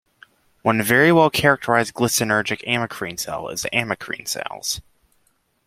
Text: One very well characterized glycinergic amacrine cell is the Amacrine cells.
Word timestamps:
One 0.63 0.81
very 0.81 1.11
well 1.11 1.29
characterized 1.29 1.93
glycinergic 1.93 2.63
amacrine 2.67 3.19
cell 3.19 3.49
is 3.49 3.61
the 3.61 3.69
Amacrine 3.69 4.27
cells. 4.27 4.81